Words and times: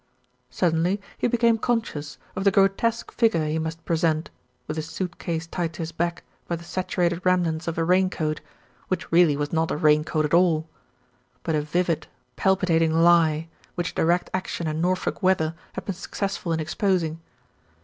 Suddenly 0.49 0.99
he 1.15 1.27
became 1.27 1.59
conscious 1.59 2.17
of 2.35 2.43
the 2.43 2.49
grotesque 2.49 3.11
fig 3.11 3.35
ure 3.35 3.45
he 3.45 3.59
must 3.59 3.85
present 3.85 4.31
with 4.65 4.79
a 4.79 4.81
suit 4.81 5.19
case 5.19 5.45
tied 5.45 5.73
to 5.73 5.83
his 5.83 5.91
back 5.91 6.23
by 6.47 6.55
the 6.55 6.63
saturated 6.63 7.23
remnants 7.23 7.67
of 7.67 7.77
a 7.77 7.83
rain 7.83 8.09
coat, 8.09 8.41
which 8.87 9.11
really 9.11 9.37
was 9.37 9.53
not 9.53 9.69
a 9.69 9.77
rain 9.77 10.03
coat 10.03 10.25
at 10.25 10.33
all; 10.33 10.67
but 11.43 11.53
a 11.53 11.61
vivid, 11.61 12.07
palpitating 12.35 12.91
lie, 12.91 13.47
which 13.75 13.93
Direct 13.93 14.31
Action 14.33 14.65
and 14.65 14.81
Norfolk 14.81 15.21
weather 15.21 15.53
had 15.73 15.85
been 15.85 15.93
successful 15.93 16.51
in 16.51 16.59
exposing. 16.59 17.21